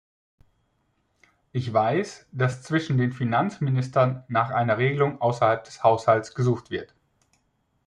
[1.51, 6.95] Ich weiß, dass zwischen den Finanzministern nach einer Regelung außerhalb des Haushaltes gesucht wird.